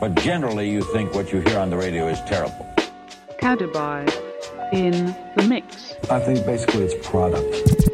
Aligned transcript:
but 0.00 0.14
generally 0.16 0.68
you 0.68 0.82
think 0.82 1.14
what 1.14 1.30
you 1.30 1.40
hear 1.40 1.58
on 1.58 1.70
the 1.70 1.76
radio 1.76 2.08
is 2.08 2.18
terrible. 2.22 2.66
Kadabai 3.38 4.10
in 4.72 5.14
the 5.36 5.42
mix. 5.46 5.94
I 6.10 6.18
think 6.18 6.44
basically 6.46 6.84
it's 6.84 7.06
product. 7.06 7.89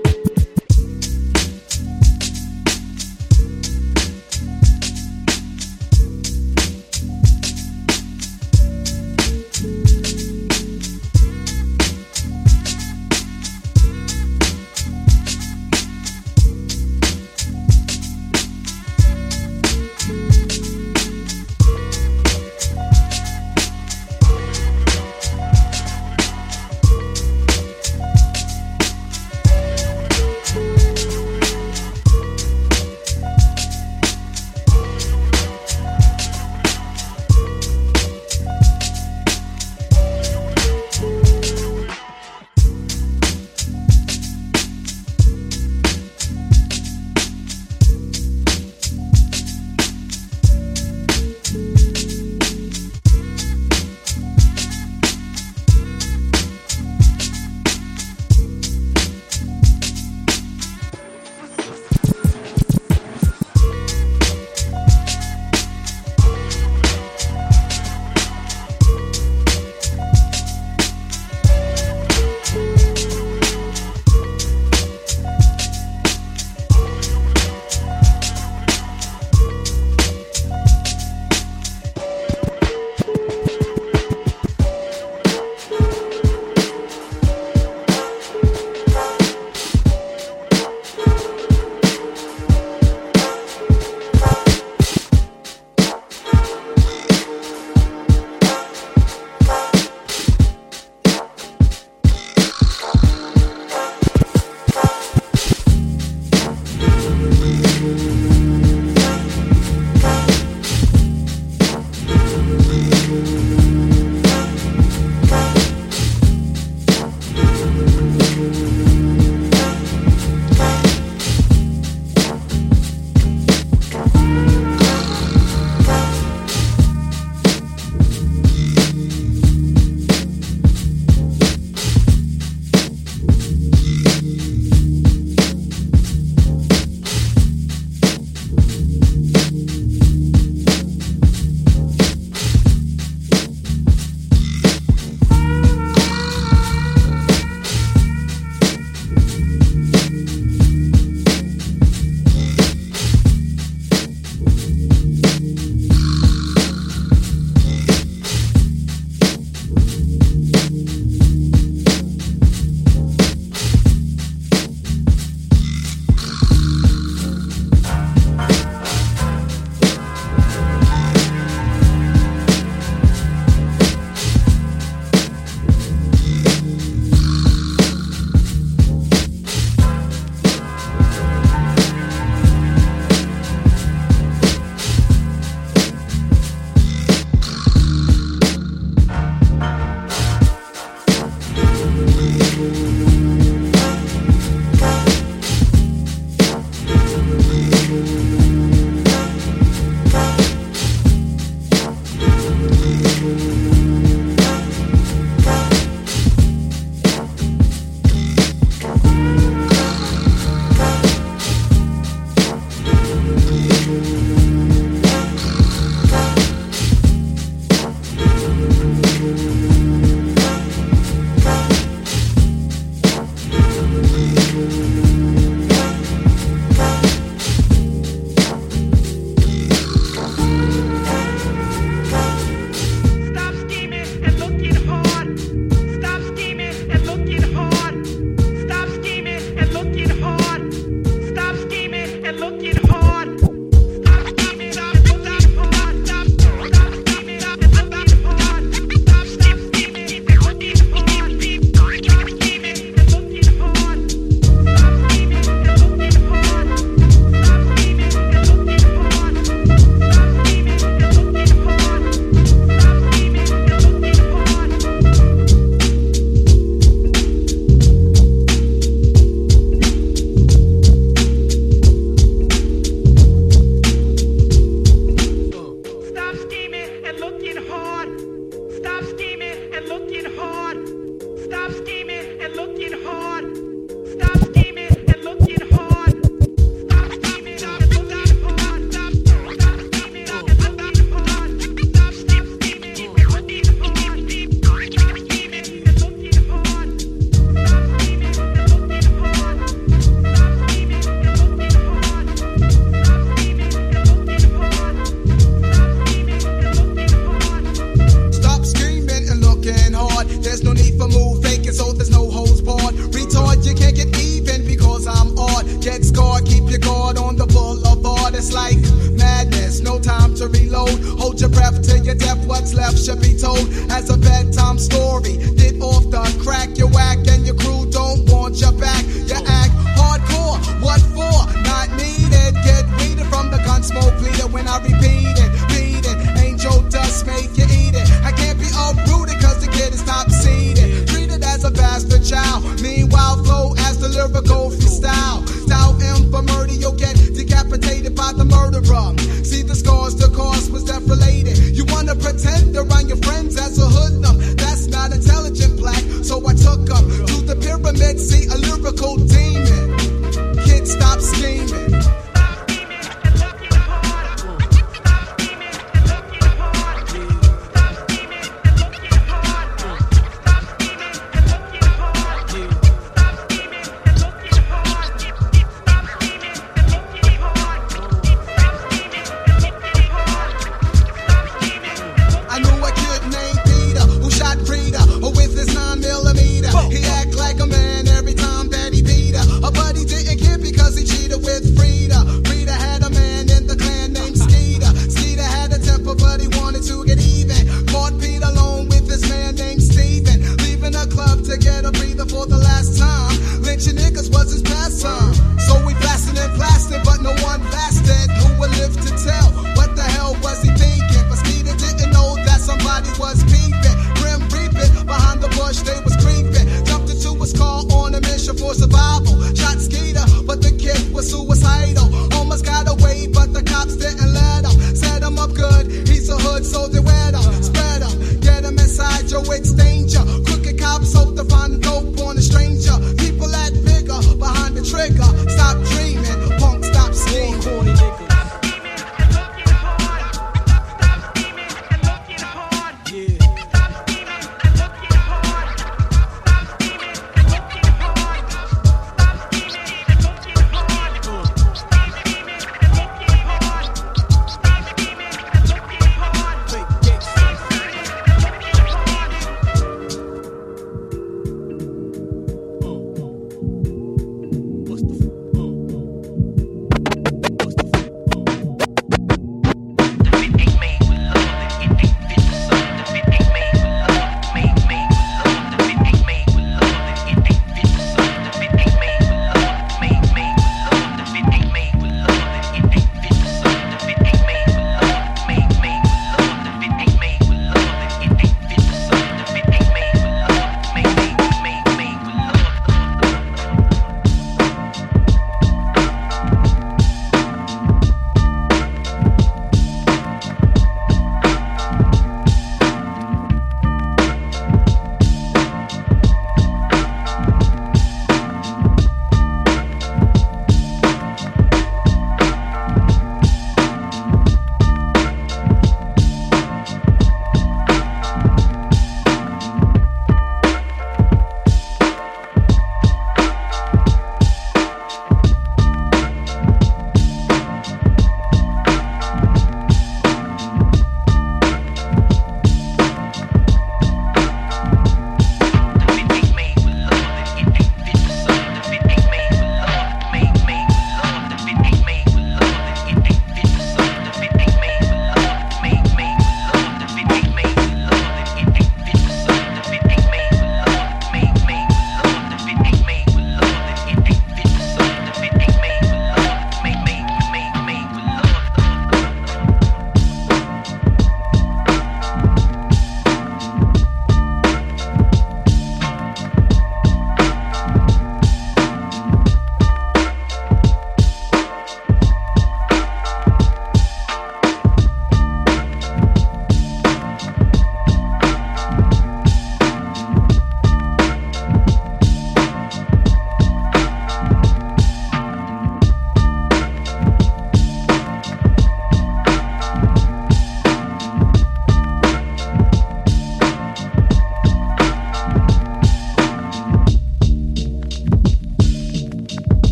Story. 324.96 325.37
Get 325.60 325.76
off 325.81 326.08
the 326.08 326.25
crack, 326.43 326.78
you 326.78 326.88
whack, 326.88 327.19
and 327.28 327.44
your 327.44 327.56
crew 327.56 327.84
don't 327.90 328.25
want 328.31 328.56
you 328.60 328.72
back. 328.72 329.04
You 329.28 329.37
act 329.37 329.75
hardcore, 329.98 330.56
what 330.81 331.00
for? 331.12 331.37
Not 331.69 331.88
needed. 332.00 332.52
Get 332.64 332.84
weeded 332.96 333.28
from 333.28 333.50
the 333.52 333.60
gun 333.66 333.82
smoke 333.82 334.16
bleeder 334.19 334.48
when 334.48 334.66
I 334.66 334.81
repeat 334.81 335.37
it. 335.44 335.50
Beat 335.72 336.06
it, 336.08 336.19
angel 336.40 336.81
dust 336.88 337.26
make 337.26 337.52
you 337.58 337.69
eat 337.69 337.94
it. 338.00 338.06
I 338.25 338.32
can't 338.32 338.58
be 338.58 338.69
uprooted 338.72 339.38
cause 339.44 339.60
the 339.60 339.70
kid 339.70 339.93
is 339.93 340.02
top 340.02 340.31
seeded. 340.31 341.06
Treated 341.08 341.42
as 341.44 341.64
a 341.64 341.70
bastard 341.70 342.25
child. 342.25 342.64
Meanwhile, 342.81 343.44
flow 343.44 343.75
as 343.88 344.00
the 344.00 344.08
lyrical 344.08 344.70
freestyle. 344.70 345.44
Style 345.66 345.94
M 346.00 346.31
for 346.31 346.42
murder, 346.42 346.72
you'll 346.72 346.96
get 346.96 347.16
decapitated 347.40 348.14
by 348.16 348.32
the 348.32 348.44
murderer. 348.44 349.12
See 349.44 349.62
the 349.62 349.75
scars, 349.75 350.16
the 350.16 350.28
cause 350.34 350.70
was 350.70 350.84
death 350.84 351.06
related. 351.08 351.76
You 351.76 351.84
wanna 351.87 352.14
pretend 352.16 352.76
around 352.76 353.08
your 353.08 353.19
friends 353.19 353.56
as 353.56 353.78
a 353.78 353.87
hoodlum. 353.87 354.25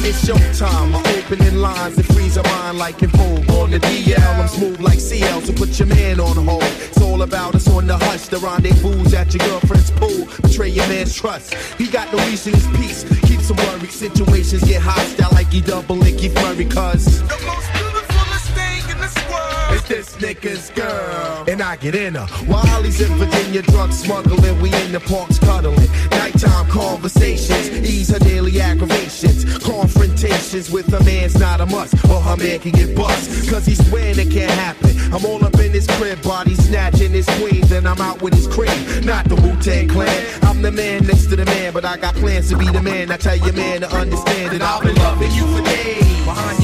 When 0.00 0.08
it's 0.08 0.24
showtime, 0.24 0.94
I 0.94 1.18
open 1.18 1.46
in 1.46 1.60
lines 1.60 1.98
and 1.98 2.06
freeze 2.06 2.38
a 2.38 2.42
mind 2.42 2.78
like 2.78 3.02
En 3.02 3.10
Vogue 3.10 3.50
on 3.50 3.70
the 3.70 3.78
DL. 3.80 4.40
I'm 4.40 4.48
smooth 4.48 4.80
like 4.80 4.98
CL, 4.98 5.42
so 5.42 5.52
put 5.52 5.78
your 5.78 5.88
man 5.88 6.18
on 6.18 6.36
hold. 6.46 6.62
It's 6.62 7.02
all 7.02 7.20
about 7.20 7.54
us 7.54 7.68
on 7.68 7.86
the 7.86 7.98
hush, 7.98 8.28
the 8.28 8.38
rendezvous 8.38 9.14
at 9.14 9.34
your 9.34 9.46
girlfriend's 9.46 9.90
pool. 9.90 10.26
Betray 10.40 10.70
your 10.70 10.88
man's 10.88 11.14
trust. 11.14 11.52
He 11.76 11.86
got 11.86 12.10
no 12.14 12.18
reason 12.24 12.54
his 12.54 12.66
peace. 12.78 13.04
Keep 13.26 13.42
some 13.42 13.58
worry, 13.58 13.88
situations 13.88 14.64
get 14.64 14.80
hostile 14.80 15.32
like 15.32 15.48
he 15.48 15.60
double 15.60 16.00
Keith 16.00 16.34
Murray, 16.34 16.64
cuz. 16.64 17.20
This 19.90 20.14
nigga's 20.18 20.70
girl, 20.70 21.44
and 21.48 21.60
I 21.60 21.74
get 21.74 21.96
in 21.96 22.14
her. 22.14 22.26
While 22.46 22.82
he's 22.84 23.00
in 23.00 23.12
Virginia, 23.18 23.60
drug 23.62 23.92
smuggling, 23.92 24.60
we 24.62 24.72
in 24.84 24.92
the 24.92 25.00
parks 25.00 25.40
cuddling. 25.40 25.90
Nighttime 26.12 26.68
conversations, 26.68 27.68
ease 27.80 28.10
her 28.10 28.20
daily 28.20 28.60
aggravations. 28.60 29.58
Confrontations 29.58 30.70
with 30.70 30.92
a 30.92 31.02
man's 31.02 31.36
not 31.40 31.60
a 31.60 31.66
must, 31.66 31.94
or 32.04 32.20
her 32.20 32.36
man 32.36 32.60
can 32.60 32.70
get 32.70 32.94
bust. 32.96 33.50
Cause 33.50 33.66
he's 33.66 33.84
swearing 33.90 34.18
it 34.20 34.30
can't 34.30 34.52
happen. 34.52 34.96
I'm 35.12 35.26
all 35.26 35.44
up 35.44 35.58
in 35.58 35.72
his 35.72 35.88
crib, 35.88 36.22
body 36.22 36.54
snatching 36.54 37.10
his 37.10 37.26
queen, 37.40 37.62
then 37.62 37.84
I'm 37.84 38.00
out 38.00 38.22
with 38.22 38.34
his 38.34 38.46
cream. 38.46 39.04
Not 39.04 39.28
the 39.28 39.34
Wu 39.34 39.60
Tang 39.60 39.88
Clan, 39.88 40.24
I'm 40.42 40.62
the 40.62 40.70
man 40.70 41.04
next 41.04 41.26
to 41.30 41.36
the 41.36 41.44
man, 41.44 41.72
but 41.72 41.84
I 41.84 41.96
got 41.96 42.14
plans 42.14 42.48
to 42.50 42.56
be 42.56 42.70
the 42.70 42.80
man. 42.80 43.10
I 43.10 43.16
tell 43.16 43.36
your 43.36 43.54
man 43.54 43.80
to 43.80 43.92
understand 43.92 44.52
that 44.52 44.62
I've 44.62 44.84
been 44.84 44.94
loving 44.94 45.32
you 45.32 45.46
for 45.48 45.64
days. 45.64 46.24
Behind 46.24 46.59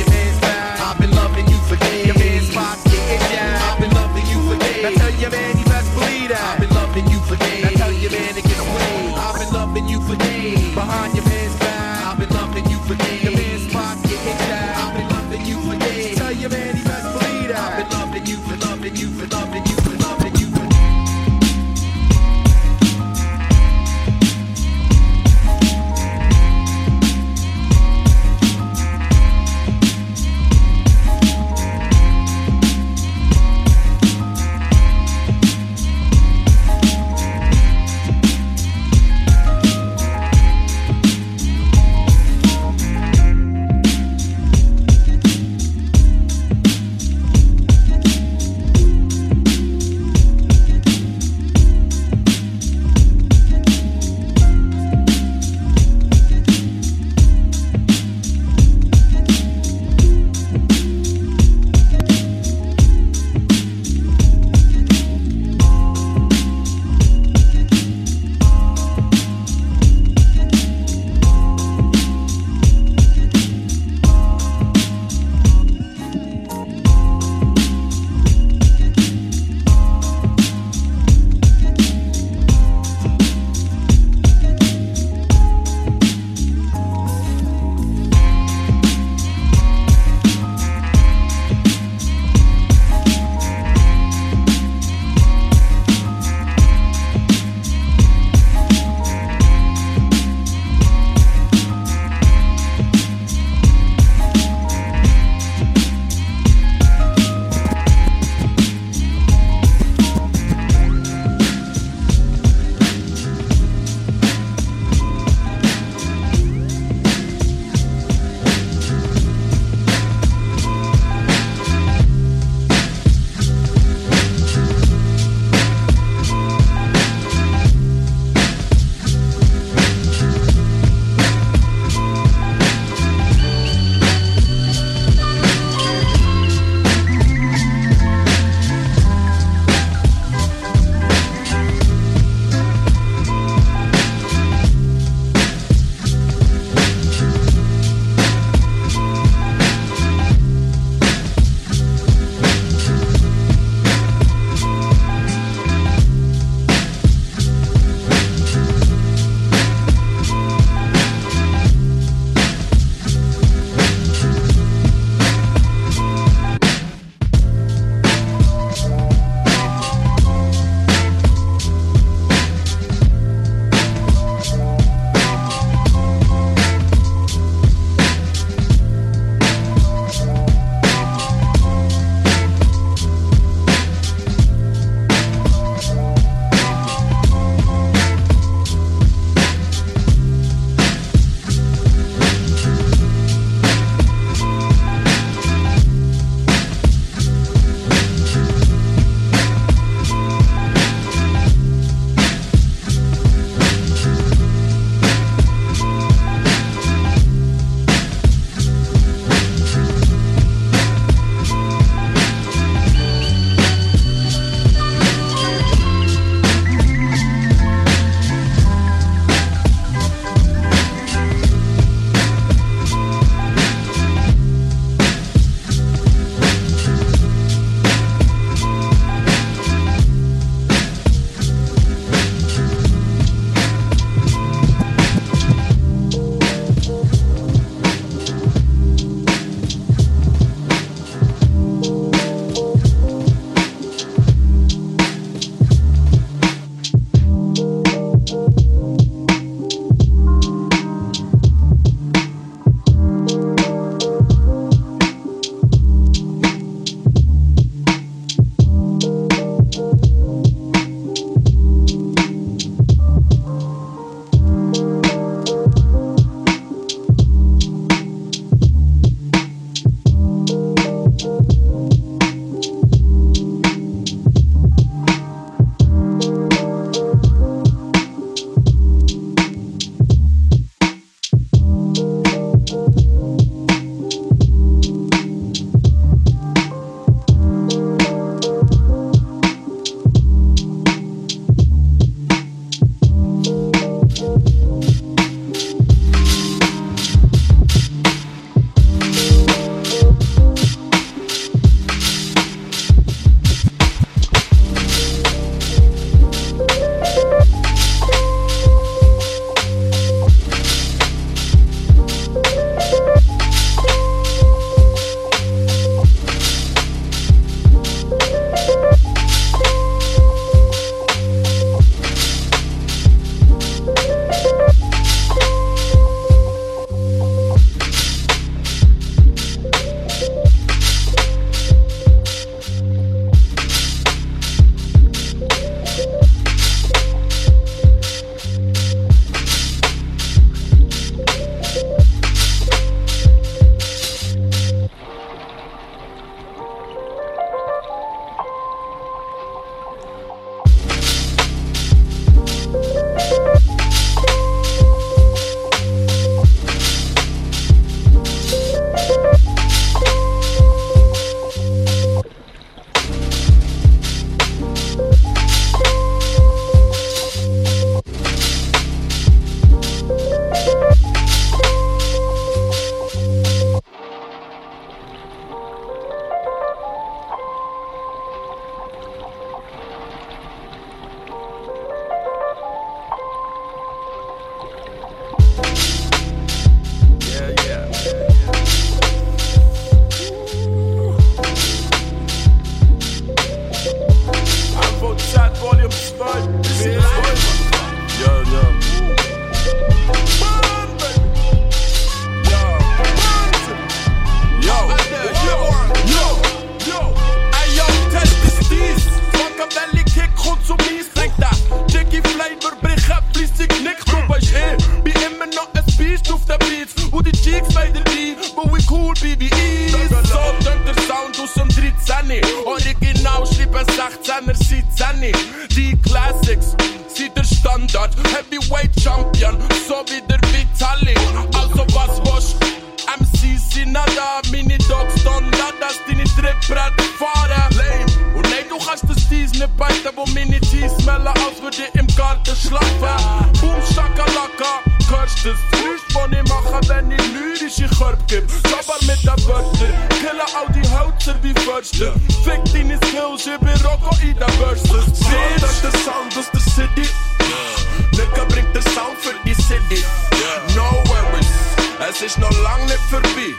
ist 462.27 462.39
noch 462.39 462.51
lang 462.63 462.85
nicht 462.87 462.99
vorbei. 463.09 463.55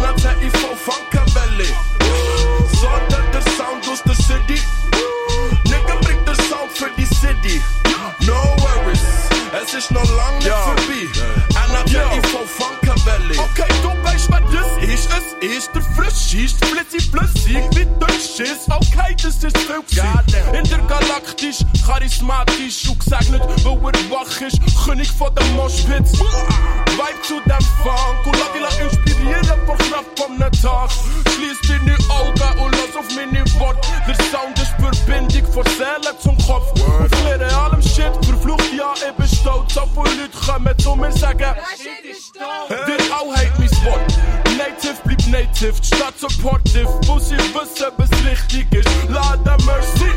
NATIV 0.00 0.52
Funkabelli. 0.84 1.68
So 2.72 2.88
tönt 3.08 3.32
der 3.32 3.42
Sound 3.56 3.88
aus 3.88 4.02
der 4.02 4.16
City. 4.16 4.60
Nigga 5.64 5.94
bringt 6.02 6.26
der 6.26 6.34
Sound 6.34 6.72
für 6.74 6.90
die 6.96 7.06
City. 7.06 7.62
No 8.26 8.56
worries. 8.58 9.00
Es 9.62 9.74
ist 9.74 9.92
noch 9.92 10.10
lang 10.16 10.38
nicht 10.38 10.50
vorbei. 10.50 11.08
NATIV 11.72 12.48
Funkabelli. 12.58 13.38
Okay, 13.38 13.72
du 13.82 13.90
weißt, 14.02 14.28
was 14.32 14.42
das 14.52 14.88
ist. 14.88 15.08
Es 15.40 15.56
ist 15.56 15.70
der 15.72 15.82
Frischist, 15.82 16.64
flitzy 16.64 17.00
flüssig 17.00 17.64
wie 17.76 17.86
Deutsch 18.00 18.40
ist. 18.40 18.68
Okay, 18.68 19.14
das 19.22 19.36
ist 19.44 19.56
viel 19.56 19.82
Intergalaktisch, 20.90 21.58
charismatisch 21.86 22.88
und 22.88 22.98
gesegnet, 22.98 23.42
weil 23.64 23.94
er 23.94 24.10
wach 24.10 24.40
ist. 24.40 24.58
König 24.84 25.08
von 25.12 25.32
der 25.36 25.44
Moschpitz. 25.54 26.18
Vibe 26.18 27.22
zu 27.22 27.34
dem 27.46 27.64
Funk 27.84 28.26
und 28.26 28.36
lass 28.36 28.76
dich 28.76 28.98
inspirieren 28.98 29.60
von 29.66 29.78
Kraft 29.78 30.18
vom 30.18 30.36
Tag. 30.38 30.90
Schließ 31.32 31.58
deine 31.68 31.96
Augen 32.10 32.58
und 32.58 32.72
lass 32.72 32.96
auf 32.96 33.14
meine 33.14 33.44
Worte. 33.60 33.88
Der 34.08 34.16
Sound 34.16 34.58
ist 34.58 34.74
Verbindung 34.80 35.52
von 35.52 35.64
Seele 35.76 36.18
zum 36.18 36.36
Kopf. 36.38 36.74
Kläre 37.22 37.56
allem 37.56 37.82
Shit, 37.82 38.12
verflucht 38.26 38.72
ja, 38.76 38.92
ich 38.96 39.14
bin 39.14 39.28
stolz. 39.28 39.72
So 39.72 39.82
viele 39.94 40.22
Leute 40.22 40.38
kommen 40.44 40.78
zu 40.80 40.96
mir 40.96 41.12
sagen, 41.12 41.54
Dir 42.40 43.14
auch 43.14 43.32
hate 43.36 43.52
mein 43.58 43.84
Wort. 43.84 44.18
Native 44.58 44.96
blieb 45.04 45.26
native, 45.28 45.80
die 45.80 45.86
Stadt 45.86 46.18
supportive. 46.18 46.88
Muss 47.06 47.30
ich 47.30 47.38
wissen, 47.54 47.92
was 47.96 48.10
richtig 48.24 48.72
ist. 48.72 48.88
Lade 49.08 49.56
Mercy. 49.64 50.10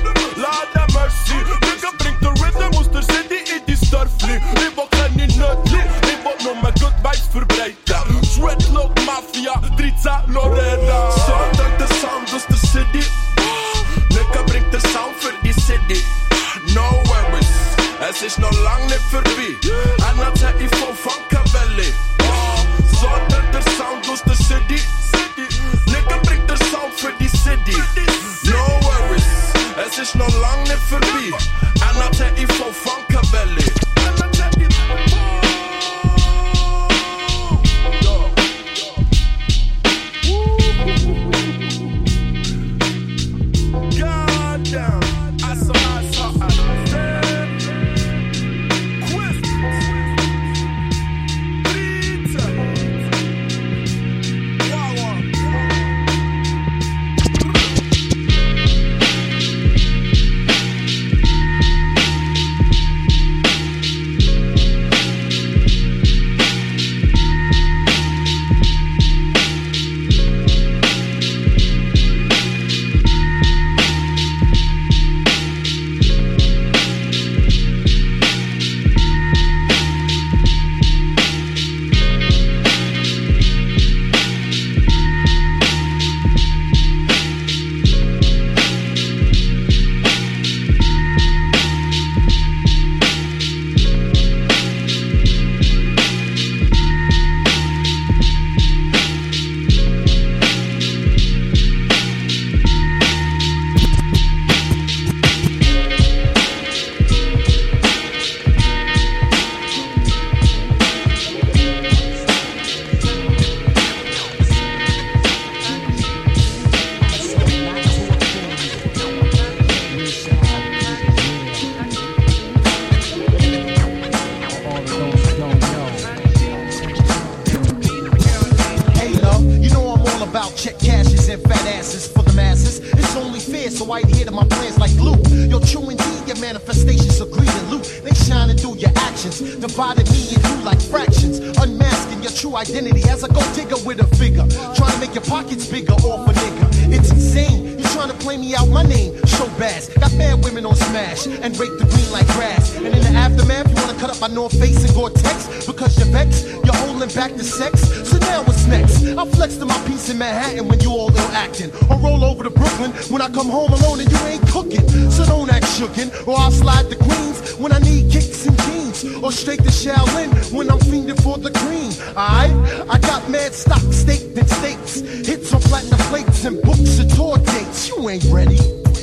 Back 157.23 157.37
the 157.37 157.43
sex. 157.43 157.79
So 158.09 158.17
now 158.17 158.43
what's 158.43 158.65
next? 158.67 159.05
I 159.05 159.25
flex 159.37 159.55
to 159.57 159.65
my 159.65 159.79
piece 159.87 160.09
in 160.09 160.17
Manhattan 160.17 160.67
when 160.67 160.79
you 160.81 160.91
all 160.91 161.09
ill 161.09 161.31
acting, 161.31 161.71
or 161.89 161.97
roll 161.97 162.21
over 162.21 162.43
to 162.43 162.49
Brooklyn 162.49 162.91
when 163.11 163.21
I 163.21 163.29
come 163.29 163.47
home 163.47 163.71
alone 163.71 164.01
and 164.01 164.11
you 164.11 164.17
ain't 164.27 164.45
cooking. 164.47 164.85
So 165.09 165.25
don't 165.25 165.49
act 165.49 165.65
shookin', 165.65 166.09
or 166.27 166.37
I'll 166.37 166.51
slide 166.51 166.89
to 166.89 166.97
Queens 166.97 167.55
when 167.55 167.71
I 167.71 167.79
need 167.79 168.11
kicks 168.11 168.45
and 168.45 168.57
jeans, 168.63 169.05
or 169.23 169.31
straight 169.31 169.63
to 169.63 169.71
Shaolin 169.71 170.29
when 170.51 170.69
I'm 170.69 170.79
fiending 170.79 171.19
for 171.23 171.37
the 171.37 171.51
green. 171.61 171.93
Alright, 172.09 172.51
I 172.89 172.99
got 172.99 173.29
mad 173.29 173.53
stock, 173.53 173.83
staked 173.93 174.37
in 174.37 174.47
states, 174.47 174.99
hits 175.25 175.53
on 175.53 175.61
platinum 175.61 175.99
plates 176.11 176.43
and 176.43 176.61
books 176.61 176.99
and 176.99 177.09
tour 177.15 177.37
dates. 177.37 177.87
You 177.87 178.09
ain't 178.09 178.25
ready. 178.25 178.59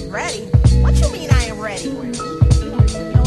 Ready? 0.09 0.44
What 0.83 0.94
you 1.00 1.11
mean 1.11 1.30
I 1.30 1.46
ain't 1.46 1.56
ready? 1.56 1.88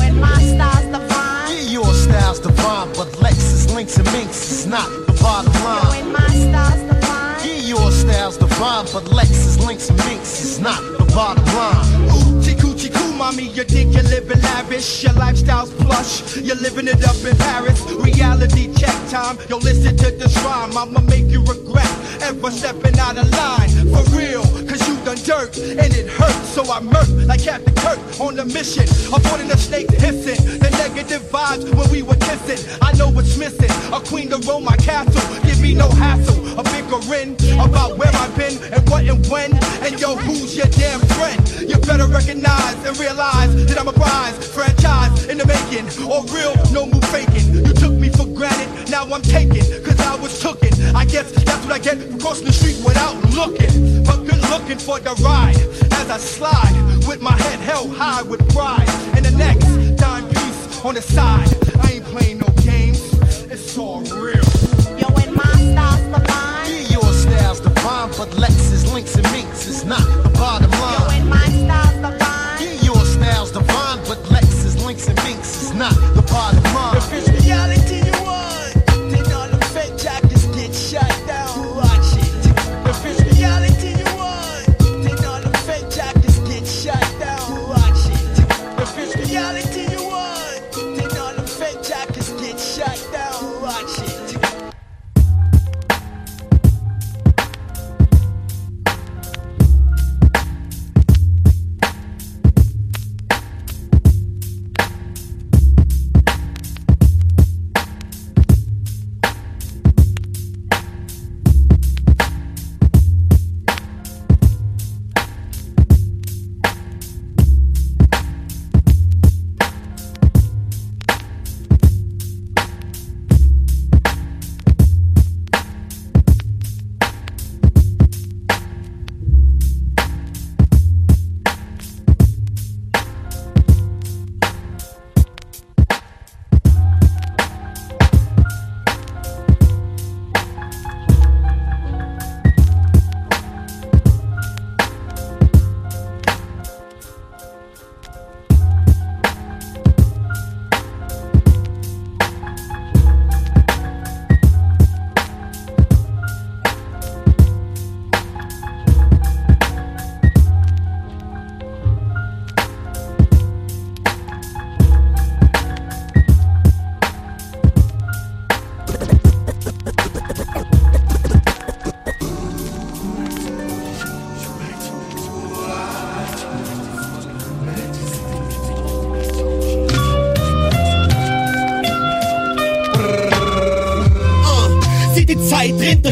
And 0.05 0.21
my 0.21 0.37
style's 0.53 0.85
divine. 0.85 1.32
Your 1.73 1.91
style's 1.95 2.39
divine, 2.39 2.89
but 2.89 3.07
Lexus, 3.17 3.73
links 3.73 3.97
and 3.97 4.05
minks 4.11 4.51
is 4.51 4.67
not 4.67 4.87
the 5.07 5.13
bottom 5.19 5.51
line. 5.63 6.11
my 6.13 6.27
style's 6.27 6.83
divine. 6.83 7.47
Yeah, 7.47 7.65
your 7.65 7.91
style's 7.91 8.37
divine, 8.37 8.85
but 8.93 9.05
Lexus, 9.05 9.57
links 9.65 9.89
and 9.89 9.97
minks 10.05 10.39
is 10.43 10.59
not 10.59 10.79
the 10.99 11.05
bottom 11.15 11.43
line. 11.45 12.11
Ooh, 12.11 12.32
Gucci 12.83 12.93
cool, 12.93 13.13
mommy, 13.13 13.43
you 13.43 13.63
think 13.63 13.93
you're 13.93 14.03
living 14.03 14.41
lavish. 14.41 15.03
Your 15.03 15.13
lifestyle's 15.13 15.73
plush, 15.73 16.37
you're 16.37 16.55
living 16.57 16.87
it 16.87 17.03
up 17.07 17.15
in 17.23 17.35
Paris. 17.37 17.81
Reality 17.91 18.73
check 18.73 18.95
time, 19.09 19.37
yo, 19.49 19.57
listen 19.57 19.95
to 19.97 20.11
this 20.11 20.35
rhyme. 20.43 20.77
I'ma 20.77 20.99
make 21.01 21.27
you 21.27 21.41
regret 21.43 21.89
ever 22.21 22.51
stepping 22.51 22.97
out 22.99 23.17
of 23.17 23.29
line. 23.31 23.69
For 23.87 24.03
real, 24.17 24.43
cause 24.67 24.87
you 24.87 24.95
done 25.05 25.17
dirt, 25.23 25.57
and 25.57 25.93
it 25.93 26.09
hurts. 26.09 26.49
So 26.49 26.63
I 26.71 26.81
murk 26.81 27.07
like 27.25 27.43
Captain 27.43 27.73
Kirk 27.75 27.99
on 28.19 28.39
a 28.39 28.45
mission. 28.45 28.83
Avoiding 29.13 29.47
the 29.47 29.57
snake 29.57 29.89
hissing, 29.91 30.59
the 30.59 30.69
negative 30.71 31.21
vibes 31.31 31.63
when 31.75 31.89
we 31.89 32.01
were 32.03 32.15
kissing. 32.15 32.59
I 32.81 32.91
know 32.97 33.09
what's 33.09 33.37
missing, 33.37 33.71
a 33.93 33.99
queen 33.99 34.29
to 34.29 34.37
roam 34.39 34.65
my 34.65 34.75
castle. 34.77 35.23
Give 35.43 35.61
me 35.61 35.73
no 35.73 35.89
hassle, 35.89 36.42
a 36.57 36.63
bigger 36.63 36.99
rin 37.09 37.35
about 37.59 37.97
where 37.97 38.11
I've 38.13 38.35
been 38.35 38.55
and 38.71 38.87
what 38.89 39.05
and 39.07 39.25
when. 39.27 39.53
And 39.83 39.99
yo, 39.99 40.15
who's 40.15 40.55
your 40.55 40.67
damn 40.67 40.99
friend? 41.17 41.39
You 41.61 41.77
better 41.79 42.07
recognize 42.07 42.75
and 42.85 42.97
realize 42.99 43.53
that 43.67 43.79
I'm 43.79 43.87
a 43.87 43.93
prize 43.93 44.35
franchise 44.47 45.25
in 45.25 45.37
the 45.37 45.45
making, 45.45 45.87
or 46.05 46.23
real, 46.29 46.53
no 46.71 46.85
move 46.85 47.05
faking. 47.05 47.65
You 47.65 47.73
took 47.73 47.93
me 47.93 48.09
for 48.09 48.25
granted, 48.27 48.91
now 48.91 49.03
I'm 49.05 49.21
taking, 49.21 49.65
cause 49.83 49.99
I 50.01 50.15
was 50.15 50.39
tookin'. 50.39 50.73
I 50.95 51.05
guess 51.05 51.31
that's 51.31 51.65
what 51.65 51.71
I 51.71 51.79
get 51.79 51.97
for 51.97 52.17
crossing 52.19 52.45
the 52.45 52.53
street 52.53 52.77
without 52.85 53.15
looking. 53.33 54.03
But 54.03 54.25
good 54.25 54.41
looking 54.49 54.77
for 54.77 54.99
the 54.99 55.13
ride 55.23 55.57
as 55.99 56.09
I 56.09 56.17
slide 56.17 57.07
with 57.07 57.21
my 57.21 57.33
head 57.33 57.59
held 57.59 57.95
high 57.95 58.21
with 58.21 58.41
pride. 58.53 58.87
And 59.15 59.25
the 59.25 59.31
next 59.31 59.65
dime 59.95 60.27
piece 60.29 60.85
on 60.85 60.95
the 60.95 61.01
side. 61.01 61.49
I 61.81 61.93
ain't 61.93 62.05
playing 62.05 62.39
no 62.39 62.47
games, 62.63 63.01
it's 63.49 63.77
all 63.77 64.01
real. 64.01 64.42
But 68.07 68.29
Lexus, 68.31 68.91
links, 68.93 69.15
and 69.15 69.23
minks 69.31 69.65
is 69.65 69.85
not 69.85 70.01
the 70.23 70.29
bottom 70.29 70.69
line. 70.71 71.12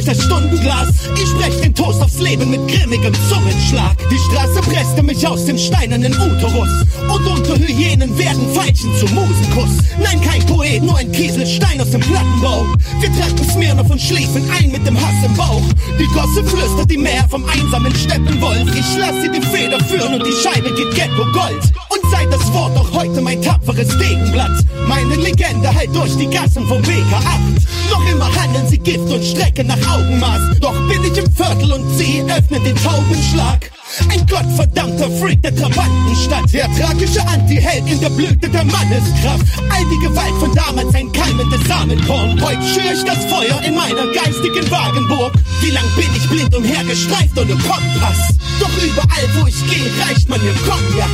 Durch 0.01 0.17
das 0.17 0.25
Stundenglas. 0.25 0.89
Ich 1.15 1.29
sprech 1.29 1.61
den 1.61 1.75
Toast 1.75 2.01
aufs 2.01 2.19
Leben 2.19 2.49
mit 2.49 2.67
grimmigem 2.67 3.13
Zungenschlag. 3.29 3.97
Die 4.09 4.17
Straße 4.17 4.61
presste 4.61 5.03
mich 5.03 5.25
aus 5.27 5.45
dem 5.45 5.57
steinernen 5.57 6.13
Uterus. 6.13 6.69
Und 7.07 7.27
unter 7.27 7.57
Hyänen 7.57 8.17
werden 8.17 8.55
Veilchen 8.55 8.91
zum 8.97 9.13
Musenkuss. 9.13 9.77
Nein, 10.01 10.21
kein 10.21 10.45
Poet, 10.45 10.81
nur 10.81 10.97
ein 10.97 11.11
Kieselstein 11.11 11.81
aus 11.81 11.91
dem 11.91 12.01
Plattenbau. 12.01 12.65
Wir 12.99 13.11
tranken 13.13 13.49
Smirnoff 13.49 13.89
und 13.89 14.01
schliefen 14.01 14.49
ein 14.51 14.71
mit 14.71 14.85
dem 14.87 14.99
Hass 14.99 15.25
im 15.25 15.35
Bauch. 15.35 15.61
Die 15.99 16.07
Gosse 16.07 16.43
flüstert 16.43 16.89
die 16.89 16.97
Meer 16.97 17.25
vom 17.29 17.45
einsamen 17.45 17.93
Steppenwolf. 17.93 18.75
Ich 18.75 18.97
lass 18.97 19.21
sie 19.21 19.29
die 19.29 19.45
Feder 19.45 19.79
führen 19.85 20.15
und 20.15 20.25
die 20.25 20.33
Scheibe 20.33 20.73
geht 20.73 20.95
Ghetto 20.95 21.25
Gold. 21.31 21.63
Und 21.89 22.11
sei 22.11 22.25
das 22.25 22.51
Wort 22.53 22.75
auch 22.77 22.91
heute 22.93 23.21
mein 23.21 23.41
tapferes 23.41 23.89
Degenblatt. 23.97 24.65
Meine 24.91 25.15
Legende 25.15 25.73
halt 25.73 25.95
durch 25.95 26.17
die 26.17 26.29
Gassen 26.29 26.67
vom 26.67 26.81
WK8. 26.81 27.89
Noch 27.89 28.05
immer 28.11 28.29
handeln 28.35 28.67
sie 28.67 28.77
Gift 28.77 29.09
und 29.09 29.23
strecken 29.23 29.67
nach 29.67 29.77
Augenmaß. 29.95 30.59
Doch 30.59 30.75
bin 30.89 31.01
ich 31.05 31.17
im 31.17 31.31
Viertel 31.31 31.71
und 31.71 31.97
sie 31.97 32.21
öffnen 32.27 32.61
den 32.61 32.75
Taubenschlag. 32.75 33.71
Ein 34.09 34.25
gottverdammter 34.27 35.09
Freak 35.19 35.41
der 35.41 35.55
Trabantenstadt. 35.55 36.53
Der 36.53 36.69
tragische 36.77 37.21
Anti-Held 37.27 37.89
in 37.89 37.99
der 37.99 38.09
Blüte 38.09 38.49
der 38.49 38.63
Manneskraft. 38.63 39.45
All 39.69 39.85
die 39.91 39.99
Gewalt 40.05 40.35
von 40.39 40.53
damals 40.55 40.93
ein 40.95 41.11
keimendes 41.11 41.61
Samenkorn. 41.67 42.41
Heute 42.41 42.63
schür 42.63 42.91
ich 42.93 43.03
das 43.03 43.25
Feuer 43.25 43.61
in 43.63 43.75
meiner 43.75 44.07
geistigen 44.13 44.69
Wagenburg. 44.71 45.33
Wie 45.61 45.71
lang 45.71 45.85
bin 45.95 46.07
ich 46.15 46.27
blind 46.29 46.55
umhergestreift 46.55 47.37
ohne 47.37 47.53
Kompass? 47.53 48.35
Doch 48.59 48.71
überall 48.77 49.27
wo 49.39 49.47
ich 49.47 49.59
gehe, 49.69 49.91
reicht 50.05 50.29
man 50.29 50.41
mir 50.41 50.53
Cognac. 50.53 51.09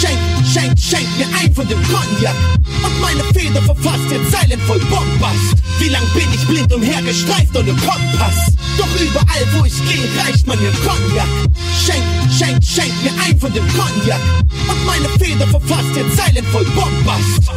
Schenk, 0.00 0.18
schenk, 0.46 0.78
schenk 0.78 1.08
mir 1.18 1.26
ein 1.38 1.54
von 1.54 1.66
dem 1.68 1.82
Cognac. 1.82 2.36
Und 2.84 3.00
meine 3.00 3.24
Feder 3.34 3.62
verfasst 3.62 4.10
jetzt 4.10 4.32
Zeilen 4.32 4.60
voll 4.60 4.80
Bombast. 4.80 5.56
Wie 5.78 5.88
lang 5.88 6.02
bin 6.14 6.26
ich 6.32 6.46
blind 6.46 6.72
umhergestreift 6.72 7.56
ohne 7.56 7.72
Kompass? 7.72 8.52
Doch 8.78 9.00
überall 9.00 9.46
wo 9.58 9.64
ich 9.64 9.76
gehe, 9.88 10.08
reicht 10.24 10.46
man 10.46 10.60
mir 10.60 10.72
Cognac. 10.84 11.28
Schenk, 11.84 12.04
schenk, 12.30 12.62
schenk 12.64 12.92
mir 13.02 13.12
ein 13.26 13.38
von 13.38 13.52
dem 13.52 13.66
Cognac. 13.68 14.20
Und 14.68 14.86
meine 14.86 15.08
Feder 15.18 15.46
verfasst 15.46 15.96
jetzt 15.96 16.16
Zeilen 16.16 16.44
voll 16.46 16.64
Bombast. 16.74 17.50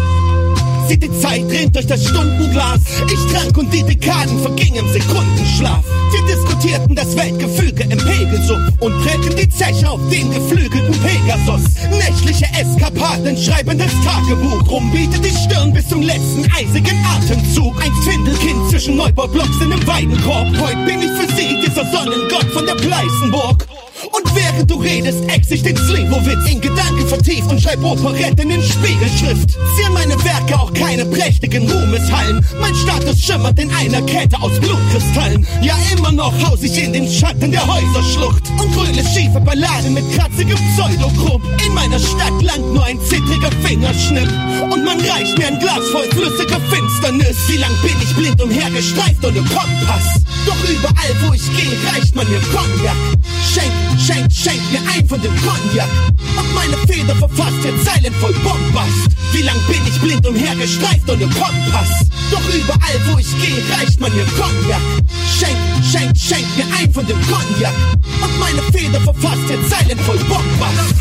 Sieht 0.88 1.04
die 1.04 1.20
Zeit 1.20 1.44
rinnt 1.50 1.76
durch 1.76 1.88
das 1.88 2.06
Stundenglas. 2.08 2.80
Ich 3.08 3.34
trank 3.34 3.58
und 3.58 3.74
die 3.74 3.84
Dekaden 3.84 4.40
vergingen 4.42 4.86
im 4.86 4.94
Sekundenschlaf. 4.94 5.84
Wir 6.12 6.36
diskutierten 6.36 6.96
das 6.96 7.18
Weltgefüge 7.18 7.84
im 7.84 7.98
Pegelsuff 7.98 8.62
und 8.80 8.98
prägten 9.04 9.36
die 9.36 9.50
Zeche 9.50 9.90
auf 9.90 10.00
den 10.10 10.32
geflügelten 10.32 10.96
Pegasus. 11.02 11.64
Nächtliche 11.92 12.46
Eskapaden 12.58 13.36
schreiben 13.36 13.78
das 13.78 13.92
Tagebuch. 14.06 14.70
Rumbietet 14.70 15.26
die 15.26 15.36
Stirn 15.36 15.74
bis 15.74 15.90
zum 15.90 16.02
letzten 16.02 16.50
eisigen 16.54 16.98
Atemzug. 17.06 17.76
Ein 17.84 17.94
Findelkind 18.04 18.70
zwischen 18.70 18.96
Neubaublocks 18.96 19.60
in 19.62 19.74
einem 19.74 19.86
Weidenkorb. 19.86 20.48
Heute 20.58 20.86
bin 20.86 21.02
ich 21.02 21.12
für 21.20 21.36
sie 21.36 21.62
dieser 21.66 21.84
Sonnengott 21.92 22.46
von 22.54 22.66
der 22.66 22.76
Pleißenburg. 22.76 23.68
Und 24.12 24.36
während 24.36 24.70
du 24.70 24.76
redest, 24.76 25.20
ex 25.28 25.52
ich 25.52 25.64
den 25.64 25.76
Slivovitz 25.76 26.50
in 26.50 26.62
Gedanken 26.62 27.08
vertieft 27.08 27.50
und 27.50 27.62
schreib 27.62 27.84
Operetten 27.84 28.50
in 28.50 28.62
Spiegelschrift. 28.62 29.52
Ziehen 29.52 29.94
meine 29.94 30.16
Werke 30.24 30.60
auch 30.60 30.74
keine 30.74 31.06
prächtigen 31.06 31.70
Ruhmeshallen. 31.70 32.46
Mein 32.60 32.76
Status 32.76 33.20
schimmert 33.20 33.60
in 33.60 33.70
einer 33.72 34.02
Kette 34.04 34.40
aus 34.42 34.60
Blutkristallen. 34.60 35.46
Ja, 35.62 35.76
immer 35.96 36.12
noch 36.12 36.34
haus 36.46 36.64
ich 36.64 36.82
in 36.82 36.94
den 36.94 37.08
Schatten 37.08 37.52
der 37.52 37.66
Häuserschlucht 37.66 38.44
und 38.60 38.74
grüne 38.74 39.04
schiefe 39.14 39.40
Balladen 39.40 39.94
mit 39.94 40.10
kratzigem 40.14 40.58
Pseudogrupp. 40.76 41.42
In 41.66 41.74
meiner 41.74 42.00
Stadt 42.00 42.42
langt 42.42 42.74
nur 42.74 42.84
ein 42.86 43.00
zittriger 43.02 43.52
Fingerschnipp 43.64 44.30
und 44.72 44.84
man 44.86 45.00
reicht 45.02 45.38
mir 45.38 45.48
ein 45.48 45.60
Glas 45.60 45.88
voll 45.92 46.08
flüssiger 46.12 46.60
Finsternis. 46.70 47.38
Wie 47.48 47.58
lang 47.58 47.72
bin 47.82 47.96
ich 48.02 48.16
blind 48.16 48.42
umhergestreift 48.42 49.24
ohne 49.26 49.40
Kompass? 49.40 50.22
Doch 50.46 50.70
überall 50.70 51.16
wo 51.28 51.34
ich 51.34 51.46
gehe, 51.56 51.78
reicht 51.92 52.16
man 52.16 52.28
mir 52.30 52.40
Cognac. 52.40 52.96
Schenk, 53.54 53.74
schenk, 54.00 54.32
schenk 54.32 54.62
mir 54.72 54.82
ein 54.92 55.08
von 55.08 55.22
dem 55.22 55.34
Cognac. 55.42 55.90
Und 56.38 56.54
meine 56.54 56.78
Feder 56.88 57.16
verfasst 57.16 57.64
jetzt 57.64 57.86
Zeilen 57.86 58.14
voll 58.16 58.34
Bombast. 58.44 59.10
Wie 59.34 59.42
lang 59.42 59.58
bin 59.68 59.82
ich 59.88 60.00
blind 60.02 60.26
umhergestreift 60.26 61.10
ohne 61.10 61.26
Kompass? 61.26 62.06
Doch 62.32 62.48
überall, 62.54 63.00
wo 63.08 63.18
ich 63.18 63.32
gehe, 63.42 63.64
reicht 63.78 64.00
man 64.00 64.14
mir 64.16 64.26
Cognac. 64.38 64.82
Schenk, 65.38 65.58
schenk, 65.84 66.18
schenk 66.18 66.48
mir 66.58 66.66
ein 66.78 66.92
von 66.94 67.06
dem 67.06 67.20
Cognac. 67.28 67.74
Und 68.22 68.40
meine 68.40 68.62
Feder 68.72 69.02
verfasst 69.02 69.50
jetzt 69.50 69.70
Zeilen 69.70 70.00
voll 70.00 70.20
Bombast. 70.26 70.98